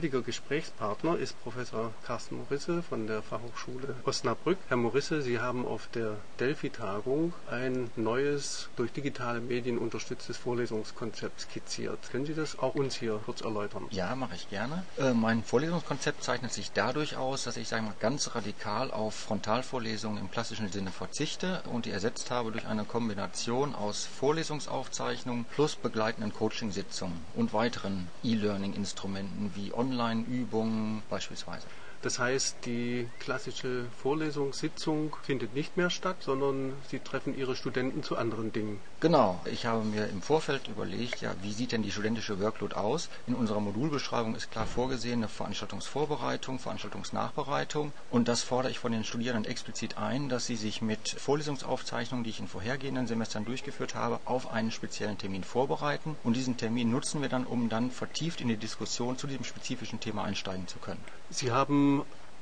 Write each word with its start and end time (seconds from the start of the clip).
heutiger 0.00 0.22
Gesprächspartner 0.22 1.16
ist 1.18 1.40
Professor 1.42 1.92
Carsten 2.04 2.36
Morisse 2.36 2.82
von 2.82 3.06
der 3.06 3.22
Fachhochschule 3.22 3.94
Osnabrück. 4.04 4.58
Herr 4.68 4.76
Morisse, 4.76 5.22
Sie 5.22 5.38
haben 5.38 5.66
auf 5.66 5.88
der 5.94 6.16
Delphi-Tagung 6.40 7.34
ein 7.50 7.90
neues, 7.96 8.68
durch 8.76 8.92
digitale 8.92 9.40
Medien 9.40 9.78
unterstütztes 9.78 10.36
Vorlesungskonzept 10.36 11.40
skizziert. 11.40 12.10
Können 12.10 12.26
Sie 12.26 12.34
das 12.34 12.58
auch 12.58 12.74
uns 12.74 12.96
hier 12.96 13.20
kurz 13.24 13.42
erläutern? 13.42 13.86
Ja, 13.90 14.14
mache 14.16 14.34
ich 14.34 14.48
gerne. 14.48 14.84
Äh, 14.98 15.12
mein 15.12 15.44
Vorlesungskonzept 15.44 16.24
zeichnet 16.24 16.52
sich 16.52 16.72
dadurch 16.72 17.16
aus, 17.16 17.44
dass 17.44 17.56
ich 17.56 17.68
sage 17.68 17.82
mal, 17.82 17.94
ganz 18.00 18.34
radikal 18.34 18.90
auf 18.90 19.14
Frontalvorlesungen 19.14 20.18
im 20.18 20.30
klassischen 20.30 20.70
Sinne 20.72 20.90
verzichte 20.90 21.62
und 21.72 21.84
die 21.84 21.90
ersetzt 21.90 22.30
habe 22.30 22.52
durch 22.52 22.66
eine 22.66 22.84
Kombination 22.84 23.74
aus 23.74 24.04
Vorlesungsaufzeichnungen 24.04 25.44
plus 25.44 25.76
begleitenden 25.76 26.32
Coachingsitzungen 26.32 27.24
und 27.34 27.52
weiteren 27.52 28.08
E-Learning-Instrumenten 28.24 29.52
wie 29.54 29.59
Online-Übungen 29.74 31.02
beispielsweise. 31.08 31.66
Das 32.02 32.18
heißt, 32.18 32.56
die 32.64 33.08
klassische 33.18 33.84
Vorlesungssitzung 34.02 35.16
findet 35.22 35.54
nicht 35.54 35.76
mehr 35.76 35.90
statt, 35.90 36.16
sondern 36.20 36.72
Sie 36.88 36.98
treffen 36.98 37.36
Ihre 37.36 37.54
Studenten 37.54 38.02
zu 38.02 38.16
anderen 38.16 38.52
Dingen. 38.52 38.80
Genau. 39.00 39.40
Ich 39.44 39.66
habe 39.66 39.84
mir 39.84 40.06
im 40.08 40.22
Vorfeld 40.22 40.68
überlegt, 40.68 41.20
ja, 41.20 41.34
wie 41.42 41.52
sieht 41.52 41.72
denn 41.72 41.82
die 41.82 41.92
studentische 41.92 42.40
Workload 42.40 42.74
aus? 42.74 43.10
In 43.26 43.34
unserer 43.34 43.60
Modulbeschreibung 43.60 44.34
ist 44.34 44.50
klar 44.50 44.66
vorgesehen 44.66 45.20
eine 45.20 45.28
Veranstaltungsvorbereitung, 45.28 46.58
Veranstaltungsnachbereitung 46.58 47.92
und 48.10 48.28
das 48.28 48.42
fordere 48.42 48.70
ich 48.70 48.78
von 48.78 48.92
den 48.92 49.04
Studierenden 49.04 49.50
explizit 49.50 49.98
ein, 49.98 50.28
dass 50.28 50.46
sie 50.46 50.56
sich 50.56 50.80
mit 50.80 51.08
Vorlesungsaufzeichnungen, 51.08 52.24
die 52.24 52.30
ich 52.30 52.40
in 52.40 52.48
vorhergehenden 52.48 53.06
Semestern 53.06 53.44
durchgeführt 53.44 53.94
habe, 53.94 54.20
auf 54.24 54.50
einen 54.50 54.70
speziellen 54.70 55.18
Termin 55.18 55.44
vorbereiten 55.44 56.16
und 56.24 56.34
diesen 56.34 56.56
Termin 56.56 56.90
nutzen 56.90 57.20
wir 57.20 57.28
dann, 57.28 57.44
um 57.44 57.68
dann 57.68 57.90
vertieft 57.90 58.40
in 58.40 58.48
die 58.48 58.56
Diskussion 58.56 59.18
zu 59.18 59.26
diesem 59.26 59.44
spezifischen 59.44 60.00
Thema 60.00 60.24
einsteigen 60.24 60.66
zu 60.66 60.78
können. 60.78 61.04
Sie 61.30 61.52
haben 61.52 61.89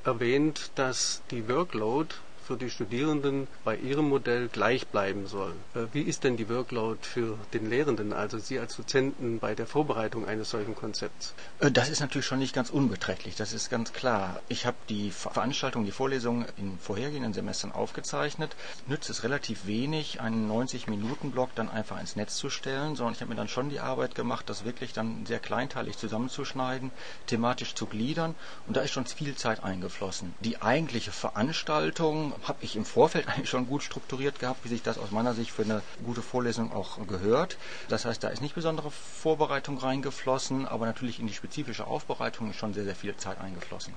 erwähnt, 0.05 0.71
dass 0.77 1.23
die 1.31 1.49
Workload 1.49 2.15
für 2.49 2.57
die 2.57 2.71
Studierenden 2.71 3.47
bei 3.63 3.77
Ihrem 3.77 4.09
Modell 4.09 4.49
gleich 4.49 4.87
bleiben 4.87 5.27
soll. 5.27 5.53
Äh, 5.75 5.81
wie 5.93 6.01
ist 6.01 6.25
denn 6.25 6.39
die 6.39 6.49
Workload 6.49 6.99
für 7.03 7.37
den 7.53 7.69
Lehrenden, 7.69 8.15
also 8.15 8.39
Sie 8.39 8.59
als 8.59 8.75
Dozenten 8.75 9.39
bei 9.39 9.55
der 9.55 9.67
Vorbereitung 9.67 10.27
eines 10.27 10.49
solchen 10.49 10.75
Konzepts? 10.75 11.35
Äh, 11.61 11.71
das 11.71 11.91
ist 11.91 12.01
natürlich 12.01 12.25
schon 12.25 12.39
nicht 12.39 12.55
ganz 12.55 12.71
unbeträchtlich, 12.71 13.37
das 13.37 13.53
ist 13.53 13.69
ganz 13.69 13.93
klar. 13.93 14.41
Ich 14.49 14.65
habe 14.65 14.79
die 14.89 15.11
Veranstaltung, 15.11 15.85
die 15.85 15.93
Vorlesung 15.93 16.47
in 16.57 16.79
vorhergehenden 16.79 17.35
Semestern 17.35 17.71
aufgezeichnet. 17.71 18.57
Nützt 18.87 19.11
es 19.11 19.25
relativ 19.25 19.67
wenig, 19.67 20.23
einen 20.23 20.51
90-Minuten-Block 20.51 21.51
dann 21.55 21.69
einfach 21.69 22.01
ins 22.01 22.17
Netz 22.17 22.37
zu 22.37 22.49
stellen, 22.49 22.97
sondern 22.97 23.13
ich 23.13 23.21
habe 23.21 23.29
mir 23.29 23.37
dann 23.37 23.49
schon 23.49 23.69
die 23.69 23.81
Arbeit 23.81 24.15
gemacht, 24.15 24.49
das 24.49 24.65
wirklich 24.65 24.95
dann 24.95 25.27
sehr 25.27 25.39
kleinteilig 25.39 25.99
zusammenzuschneiden, 25.99 26.93
thematisch 27.27 27.75
zu 27.75 27.85
gliedern 27.85 28.35
und 28.67 28.79
da 28.79 28.81
ist 28.81 28.93
schon 28.93 29.05
viel 29.05 29.35
Zeit 29.35 29.63
eingeflossen. 29.63 30.33
Die 30.41 30.63
eigentliche 30.63 31.13
Veranstaltung 31.13 32.33
habe 32.45 32.59
ich 32.63 32.77
im 32.77 32.85
Vorfeld 32.85 33.29
eigentlich 33.29 33.49
schon 33.49 33.67
gut 33.67 33.83
strukturiert 33.83 34.39
gehabt, 34.39 34.65
wie 34.65 34.69
sich 34.69 34.83
das 34.83 34.99
aus 34.99 35.11
meiner 35.11 35.35
Sicht 35.35 35.51
für 35.51 35.63
eine 35.63 35.83
gute 36.05 36.23
Vorlesung 36.23 36.73
auch 36.73 37.07
gehört. 37.07 37.57
Das 37.89 38.05
heißt, 38.05 38.23
da 38.23 38.29
ist 38.29 38.43
nicht 38.43 38.55
besondere 38.55 38.91
Vorbereitung 38.91 39.79
reingeflossen, 39.79 40.67
aber 40.67 40.87
natürlich 40.87 41.21
in 41.21 41.27
die 41.27 41.35
spezifische 41.35 41.87
Aufbereitung 41.87 42.51
ist 42.51 42.57
schon 42.57 42.75
sehr, 42.75 42.85
sehr 42.85 42.97
viel 42.97 43.17
Zeit 43.17 43.41
eingeflossen. 43.41 43.95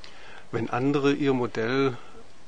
Wenn 0.52 0.70
andere 0.70 1.14
ihr 1.14 1.34
Modell 1.34 1.98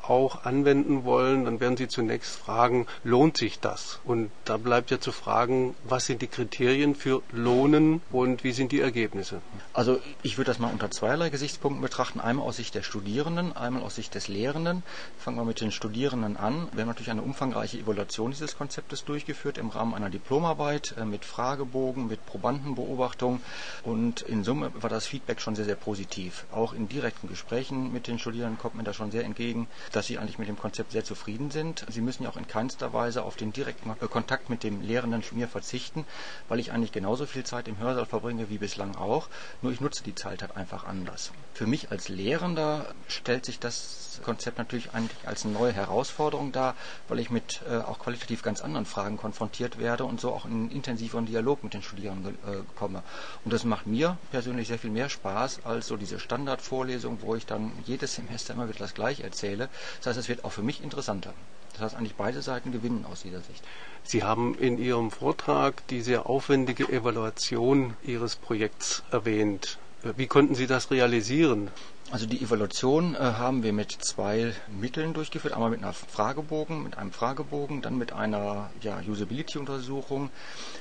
auch 0.03 0.45
anwenden 0.45 1.05
wollen, 1.05 1.45
dann 1.45 1.59
werden 1.59 1.77
Sie 1.77 1.87
zunächst 1.87 2.35
fragen, 2.35 2.87
lohnt 3.03 3.37
sich 3.37 3.59
das? 3.59 3.99
Und 4.03 4.31
da 4.45 4.57
bleibt 4.57 4.91
ja 4.91 4.99
zu 4.99 5.11
fragen, 5.11 5.75
was 5.83 6.05
sind 6.05 6.21
die 6.21 6.27
Kriterien 6.27 6.95
für 6.95 7.21
Lohnen 7.31 8.01
und 8.11 8.43
wie 8.43 8.51
sind 8.51 8.71
die 8.71 8.81
Ergebnisse? 8.81 9.41
Also 9.73 9.99
ich 10.21 10.37
würde 10.37 10.51
das 10.51 10.59
mal 10.59 10.71
unter 10.71 10.91
zweierlei 10.91 11.29
Gesichtspunkten 11.29 11.81
betrachten. 11.81 12.19
Einmal 12.19 12.47
aus 12.47 12.57
Sicht 12.57 12.75
der 12.75 12.83
Studierenden, 12.83 13.55
einmal 13.55 13.83
aus 13.83 13.95
Sicht 13.95 14.15
des 14.15 14.27
Lehrenden. 14.27 14.83
Fangen 15.17 15.37
wir 15.37 15.45
mit 15.45 15.61
den 15.61 15.71
Studierenden 15.71 16.37
an. 16.37 16.67
Wir 16.73 16.81
haben 16.81 16.89
natürlich 16.89 17.11
eine 17.11 17.21
umfangreiche 17.21 17.77
Evaluation 17.77 18.31
dieses 18.31 18.57
Konzeptes 18.57 19.05
durchgeführt 19.05 19.57
im 19.57 19.69
Rahmen 19.69 19.93
einer 19.93 20.09
Diplomarbeit 20.09 20.95
äh, 20.97 21.05
mit 21.05 21.25
Fragebogen, 21.25 22.07
mit 22.07 22.25
Probandenbeobachtung 22.25 23.41
und 23.83 24.21
in 24.21 24.43
Summe 24.43 24.71
war 24.75 24.89
das 24.89 25.05
Feedback 25.05 25.41
schon 25.41 25.55
sehr, 25.55 25.65
sehr 25.65 25.75
positiv. 25.75 26.45
Auch 26.51 26.73
in 26.73 26.89
direkten 26.89 27.27
Gesprächen 27.27 27.93
mit 27.93 28.07
den 28.07 28.19
Studierenden 28.19 28.57
kommt 28.57 28.75
mir 28.75 28.83
da 28.83 28.93
schon 28.93 29.11
sehr 29.11 29.23
entgegen, 29.23 29.67
dass 29.95 30.07
sie 30.07 30.17
eigentlich 30.17 30.39
mit 30.39 30.47
dem 30.47 30.57
Konzept 30.57 30.91
sehr 30.91 31.03
zufrieden 31.03 31.51
sind. 31.51 31.85
Sie 31.89 32.01
müssen 32.01 32.23
ja 32.23 32.29
auch 32.29 32.37
in 32.37 32.47
keinster 32.47 32.93
Weise 32.93 33.23
auf 33.23 33.35
den 33.35 33.53
direkten 33.53 33.97
Kontakt 34.09 34.49
mit 34.49 34.63
dem 34.63 34.81
Lehrenden 34.81 35.23
mir 35.31 35.47
verzichten, 35.47 36.05
weil 36.49 36.59
ich 36.59 36.71
eigentlich 36.71 36.91
genauso 36.91 37.25
viel 37.25 37.43
Zeit 37.43 37.67
im 37.67 37.77
Hörsaal 37.77 38.05
verbringe 38.05 38.49
wie 38.49 38.57
bislang 38.57 38.95
auch. 38.95 39.29
Nur 39.61 39.71
ich 39.71 39.81
nutze 39.81 40.03
die 40.03 40.15
Zeit 40.15 40.41
halt 40.41 40.57
einfach 40.57 40.83
anders. 40.85 41.31
Für 41.53 41.67
mich 41.67 41.91
als 41.91 42.09
Lehrender 42.09 42.93
stellt 43.07 43.45
sich 43.45 43.59
das 43.59 44.03
Konzept 44.23 44.57
natürlich 44.57 44.93
eigentlich 44.93 45.27
als 45.27 45.45
eine 45.45 45.53
neue 45.53 45.71
Herausforderung 45.71 46.51
dar, 46.51 46.75
weil 47.07 47.19
ich 47.19 47.29
mit 47.29 47.61
äh, 47.69 47.77
auch 47.77 47.99
qualitativ 47.99 48.43
ganz 48.43 48.61
anderen 48.61 48.85
Fragen 48.85 49.17
konfrontiert 49.17 49.79
werde 49.79 50.05
und 50.05 50.19
so 50.19 50.31
auch 50.33 50.45
in 50.45 50.51
einen 50.51 50.71
intensiveren 50.71 51.25
Dialog 51.25 51.63
mit 51.63 51.73
den 51.73 51.81
Studierenden 51.81 52.35
äh, 52.35 52.57
komme. 52.75 53.03
Und 53.43 53.53
das 53.53 53.63
macht 53.63 53.87
mir 53.87 54.17
persönlich 54.31 54.67
sehr 54.67 54.79
viel 54.79 54.91
mehr 54.91 55.09
Spaß 55.09 55.65
als 55.65 55.87
so 55.87 55.97
diese 55.97 56.19
Standardvorlesung, 56.19 57.19
wo 57.21 57.35
ich 57.35 57.45
dann 57.45 57.71
jedes 57.85 58.15
Semester 58.15 58.53
immer 58.53 58.67
wieder 58.67 58.79
das 58.79 58.93
gleiche 58.93 59.23
erzähle, 59.23 59.69
das 59.99 60.07
heißt, 60.07 60.19
es 60.19 60.29
wird 60.29 60.45
auch 60.45 60.51
für 60.51 60.63
mich 60.63 60.83
interessanter. 60.83 61.33
Das 61.73 61.81
heißt, 61.81 61.95
eigentlich 61.95 62.15
beide 62.15 62.41
Seiten 62.41 62.71
gewinnen 62.71 63.05
aus 63.09 63.23
dieser 63.23 63.41
Sicht. 63.41 63.63
Sie 64.03 64.23
haben 64.23 64.55
in 64.55 64.77
Ihrem 64.77 65.11
Vortrag 65.11 65.85
die 65.87 66.01
sehr 66.01 66.27
aufwendige 66.27 66.87
Evaluation 66.87 67.95
Ihres 68.03 68.35
Projekts 68.35 69.03
erwähnt. 69.11 69.79
Wie 70.17 70.27
konnten 70.27 70.53
Sie 70.55 70.67
das 70.67 70.91
realisieren? 70.91 71.71
Also 72.11 72.27
die 72.27 72.41
Evaluation 72.41 73.15
äh, 73.15 73.17
haben 73.17 73.63
wir 73.63 73.73
mit 73.73 73.91
zwei 73.91 74.53
Mitteln 74.79 75.13
durchgeführt. 75.13 75.53
Einmal 75.53 75.69
mit 75.69 75.81
einer 75.81 75.93
Fragebogen, 75.93 76.83
mit 76.83 76.97
einem 76.97 77.11
Fragebogen, 77.11 77.81
dann 77.81 77.97
mit 77.97 78.11
einer 78.13 78.69
ja, 78.81 78.99
Usability-Untersuchung. 79.07 80.29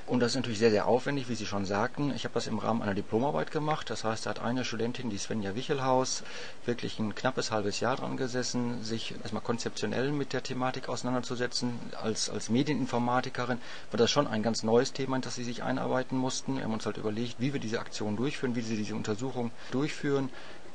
Und 0.06 0.20
das 0.20 0.32
ist 0.32 0.36
natürlich 0.36 0.58
sehr, 0.58 0.70
sehr 0.70 0.86
aufwendig, 0.86 1.28
wie 1.28 1.34
Sie 1.34 1.46
schon 1.46 1.64
sagten. 1.64 2.12
Ich 2.14 2.24
habe 2.24 2.34
das 2.34 2.48
im 2.48 2.58
Rahmen 2.58 2.82
einer 2.82 2.94
Diplomarbeit 2.94 3.50
gemacht. 3.50 3.88
Das 3.88 4.04
heißt, 4.04 4.26
da 4.26 4.30
hat 4.30 4.42
eine 4.42 4.64
Studentin, 4.64 5.10
die 5.10 5.16
Svenja 5.16 5.54
Wichelhaus, 5.54 6.24
wirklich 6.66 6.98
ein 6.98 7.14
knappes 7.14 7.50
halbes 7.50 7.80
Jahr 7.80 7.96
dran 7.96 8.16
gesessen, 8.16 8.82
sich 8.82 9.14
erstmal 9.22 9.42
konzeptionell 9.42 10.10
mit 10.10 10.32
der 10.32 10.42
Thematik 10.42 10.88
auseinanderzusetzen. 10.88 11.78
Als, 12.02 12.28
als 12.28 12.50
Medieninformatikerin 12.50 13.58
war 13.90 13.98
das 13.98 14.10
schon 14.10 14.26
ein 14.26 14.42
ganz 14.42 14.64
neues 14.64 14.92
Thema, 14.92 15.16
in 15.16 15.22
das 15.22 15.36
sie 15.36 15.44
sich 15.44 15.62
einarbeiten 15.62 16.18
mussten. 16.18 16.56
Wir 16.56 16.64
haben 16.64 16.74
uns 16.74 16.84
halt 16.84 16.98
überlegt, 16.98 17.36
wie 17.38 17.52
wir 17.52 17.60
diese 17.60 17.80
Aktion 17.80 18.16
durchführen, 18.16 18.56
wie 18.56 18.60
sie 18.60 18.76
diese 18.76 18.96
Untersuchung 18.96 19.52
durchführen 19.70 20.28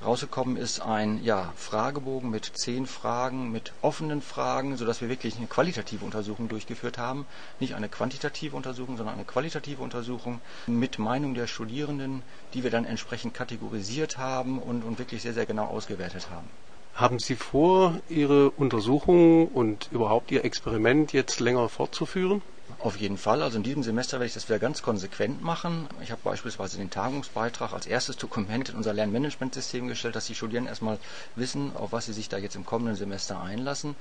Rausgekommen 0.06 0.58
ist 0.58 0.80
ein 0.80 1.24
ja, 1.24 1.52
Fragebogen 1.56 2.30
mit 2.30 2.46
zehn 2.46 2.86
Fragen, 2.86 3.52
mit 3.52 3.74
offenen 3.82 4.22
Fragen, 4.22 4.78
sodass 4.78 5.02
wir 5.02 5.10
wirklich 5.10 5.38
eine 5.38 5.48
qualitative 5.48 6.06
Untersuchung 6.06 6.50
durchgeführt 6.50 7.00
haben. 7.00 7.26
Nicht 7.60 7.74
eine 7.74 7.90
quantitative 7.90 8.56
Untersuchung, 8.56 8.98
sondern 8.98 9.16
eine 9.16 9.26
qualitative 9.26 9.82
Untersuchung 9.82 10.40
mit 10.68 11.00
Meinung 11.00 11.34
der 11.34 11.48
Studierenden, 11.48 12.22
die 12.54 12.64
wir 12.64 12.70
dann 12.70 12.86
entsprechend 12.86 13.34
kategorisiert 13.34 14.20
haben 14.20 14.60
und, 14.60 14.84
und 14.84 15.00
wirklich 15.00 15.24
sehr, 15.24 15.34
sehr 15.34 15.48
genau 15.48 15.66
ausgewertet 15.66 16.30
haben. 16.30 16.48
Haben 16.94 17.20
Sie 17.20 17.36
vor, 17.36 18.00
Ihre 18.08 18.52
Untersuchung 18.52 19.48
und 19.48 19.90
überhaupt 19.92 20.32
Ihr 20.32 20.46
Experiment 20.46 21.12
jetzt 21.12 21.40
länger 21.40 21.70
fortzuführen? 21.70 22.42
Auf 22.80 22.96
jeden 22.98 23.18
Fall. 23.18 23.42
Also 23.42 23.58
in 23.58 23.64
diesem 23.64 23.82
Semester 23.82 24.18
werde 24.20 24.28
ich 24.28 24.36
das 24.36 24.50
wieder 24.50 24.60
ganz 24.60 24.84
konsequent 24.84 25.42
machen. 25.42 25.88
Ich 26.04 26.12
habe 26.12 26.22
beispielsweise 26.24 26.78
den 26.78 26.92
Tagungsbeitrag 26.92 27.74
als 27.74 27.88
erstes 27.88 28.18
Dokument 28.18 28.70
in 28.70 28.76
unser 28.76 28.94
Lernmanagementsystem 28.94 29.88
gestellt, 29.88 30.16
dass 30.16 30.28
die 30.28 30.36
Studierenden 30.36 30.70
erstmal 30.70 31.00
wissen, 31.36 31.76
auf 31.76 31.92
was 31.92 32.06
sie 32.06 32.14
sich 32.14 32.30
da 32.30 32.38
jetzt 32.38 32.56
im 32.56 32.68
kommenden 32.68 32.96
Semester 32.96 33.42
einlassen. 33.42 33.96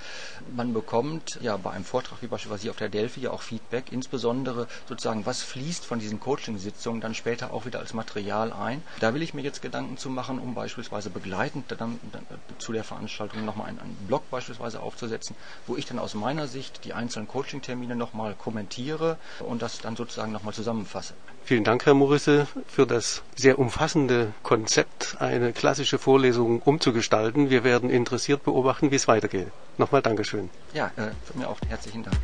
Man 0.55 0.75
bekommt 0.75 1.38
ja 1.40 1.56
bei 1.56 1.70
einem 1.70 1.87
Vortrag 1.87 2.20
wie 2.20 2.26
beispielsweise 2.26 2.62
hier 2.62 2.70
auf 2.70 2.76
der 2.76 2.90
Delphi 2.90 3.20
ja 3.20 3.31
auch 3.31 3.40
Feedback, 3.40 3.90
insbesondere 3.93 4.69
sozusagen, 4.87 5.25
was 5.25 5.40
fließt 5.40 5.87
von 5.87 5.99
diesen 5.99 6.20
Coaching-Sitzungen 6.20 7.00
dann 7.00 7.14
später 7.14 7.55
auch 7.55 7.64
wieder 7.64 7.78
als 7.78 7.94
Material 7.94 8.52
ein. 8.52 8.82
Da 9.00 9.14
will 9.14 9.23
ich 9.23 9.32
mir 9.32 9.40
jetzt 9.40 9.62
Gedanken 9.62 9.96
zu 9.96 10.11
machen, 10.11 10.38
um 10.38 10.55
beispielsweise 10.55 11.08
begleitend 11.08 11.64
dann, 11.78 11.99
dann 12.12 12.26
zu 12.58 12.73
der 12.73 12.84
Veranstaltung 12.84 13.46
nochmal 13.46 13.69
einen, 13.69 13.81
einen 13.81 13.96
Blog 14.06 14.28
beispielsweise 14.31 14.81
aufzusetzen, 14.81 15.34
wo 15.67 15.76
ich 15.76 15.87
dann 15.87 15.99
aus 15.99 16.12
meiner 16.12 16.46
Sicht 16.46 16.84
die 16.84 16.93
einzelnen 16.93 17.26
Coaching-Termine 17.26 17.96
nochmal 17.96 18.34
kommentiere 18.34 18.65
kommentiere 18.66 19.16
und 19.40 19.62
das 19.62 19.78
dann 19.80 19.96
sozusagen 19.96 20.32
nochmal 20.32 20.54
zusammenfasse. 20.54 21.14
Vielen 21.44 21.62
Dank, 21.62 21.86
Herr 21.86 21.94
Morisse, 21.94 22.48
für 22.66 22.86
das 22.86 23.22
sehr 23.36 23.58
umfassende 23.58 24.32
Konzept, 24.42 25.16
eine 25.20 25.52
klassische 25.52 25.98
Vorlesung 25.98 26.60
umzugestalten. 26.60 27.50
Wir 27.50 27.62
werden 27.62 27.88
interessiert 27.88 28.42
beobachten, 28.42 28.90
wie 28.90 28.96
es 28.96 29.06
weitergeht. 29.06 29.48
Nochmal 29.78 30.02
Dankeschön. 30.02 30.50
Ja, 30.74 30.86
äh, 30.96 31.10
von 31.24 31.40
mir 31.40 31.48
auch 31.48 31.58
herzlichen 31.68 32.02
Dank. 32.02 32.16